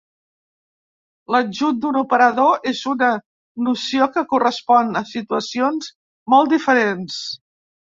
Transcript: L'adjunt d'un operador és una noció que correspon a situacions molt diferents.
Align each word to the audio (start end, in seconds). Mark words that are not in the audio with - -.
L'adjunt 1.35 1.77
d'un 1.83 1.99
operador 2.01 2.67
és 2.73 2.81
una 2.95 3.11
noció 3.69 4.11
que 4.17 4.27
correspon 4.35 4.93
a 5.05 5.09
situacions 5.15 5.97
molt 6.37 6.61
diferents. 6.61 7.25